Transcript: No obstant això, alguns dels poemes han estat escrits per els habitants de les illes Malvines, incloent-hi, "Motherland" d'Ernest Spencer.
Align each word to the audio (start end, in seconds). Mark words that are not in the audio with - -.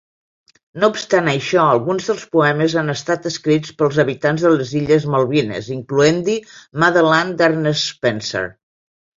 No 0.83 0.87
obstant 0.91 1.27
això, 1.33 1.65
alguns 1.73 2.07
dels 2.11 2.23
poemes 2.37 2.77
han 2.81 2.89
estat 2.95 3.27
escrits 3.31 3.75
per 3.81 3.85
els 3.89 3.99
habitants 4.05 4.47
de 4.47 4.53
les 4.55 4.73
illes 4.81 5.07
Malvines, 5.17 5.71
incloent-hi, 5.79 6.39
"Motherland" 6.85 7.41
d'Ernest 7.43 7.95
Spencer. 7.95 8.47